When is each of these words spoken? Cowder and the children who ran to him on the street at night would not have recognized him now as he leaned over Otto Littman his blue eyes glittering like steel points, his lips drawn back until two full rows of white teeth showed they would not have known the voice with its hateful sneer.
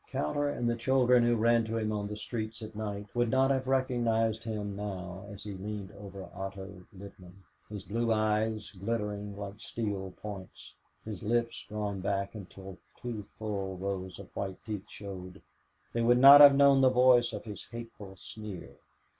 Cowder 0.07 0.49
and 0.49 0.67
the 0.67 0.75
children 0.75 1.23
who 1.23 1.35
ran 1.35 1.63
to 1.65 1.77
him 1.77 1.91
on 1.91 2.07
the 2.07 2.17
street 2.17 2.59
at 2.63 2.75
night 2.75 3.05
would 3.13 3.29
not 3.29 3.51
have 3.51 3.67
recognized 3.67 4.43
him 4.43 4.75
now 4.75 5.27
as 5.29 5.43
he 5.43 5.51
leaned 5.53 5.91
over 5.91 6.23
Otto 6.33 6.87
Littman 6.91 7.43
his 7.69 7.83
blue 7.83 8.11
eyes 8.11 8.71
glittering 8.71 9.37
like 9.37 9.59
steel 9.59 10.11
points, 10.17 10.73
his 11.05 11.21
lips 11.21 11.63
drawn 11.69 11.99
back 11.99 12.33
until 12.33 12.79
two 12.99 13.27
full 13.37 13.77
rows 13.77 14.17
of 14.17 14.35
white 14.35 14.57
teeth 14.65 14.89
showed 14.89 15.39
they 15.93 16.01
would 16.01 16.17
not 16.17 16.41
have 16.41 16.55
known 16.55 16.81
the 16.81 16.89
voice 16.89 17.31
with 17.31 17.45
its 17.45 17.65
hateful 17.65 18.15
sneer. 18.15 18.77